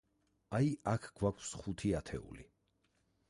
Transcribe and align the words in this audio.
აი, 0.59 0.71
აქ 0.91 1.05
გვაქვს 1.19 1.51
ხუთი 1.61 1.91
ათეული. 2.01 2.47